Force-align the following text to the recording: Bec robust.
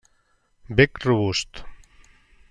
Bec 0.77 1.03
robust. 1.05 1.63